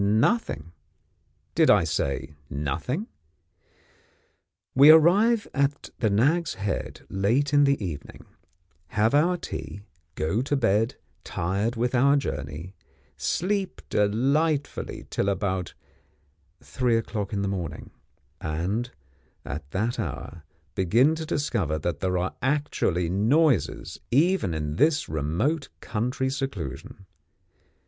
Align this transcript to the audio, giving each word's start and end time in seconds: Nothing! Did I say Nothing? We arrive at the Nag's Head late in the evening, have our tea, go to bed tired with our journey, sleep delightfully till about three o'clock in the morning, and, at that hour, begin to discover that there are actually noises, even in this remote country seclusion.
Nothing! 0.03 0.71
Did 1.53 1.69
I 1.69 1.83
say 1.83 2.33
Nothing? 2.49 3.05
We 4.73 4.89
arrive 4.89 5.47
at 5.53 5.91
the 5.99 6.09
Nag's 6.09 6.55
Head 6.55 7.01
late 7.07 7.53
in 7.53 7.65
the 7.65 7.77
evening, 7.85 8.25
have 8.87 9.13
our 9.13 9.37
tea, 9.37 9.81
go 10.15 10.41
to 10.41 10.55
bed 10.57 10.95
tired 11.23 11.75
with 11.75 11.93
our 11.93 12.15
journey, 12.15 12.73
sleep 13.15 13.83
delightfully 13.91 15.05
till 15.11 15.29
about 15.29 15.75
three 16.63 16.97
o'clock 16.97 17.31
in 17.31 17.43
the 17.43 17.47
morning, 17.47 17.91
and, 18.39 18.89
at 19.45 19.69
that 19.69 19.99
hour, 19.99 20.41
begin 20.73 21.13
to 21.13 21.27
discover 21.27 21.77
that 21.77 21.99
there 21.99 22.17
are 22.17 22.33
actually 22.41 23.07
noises, 23.07 23.99
even 24.09 24.55
in 24.55 24.77
this 24.77 25.07
remote 25.07 25.69
country 25.79 26.27
seclusion. 26.31 27.05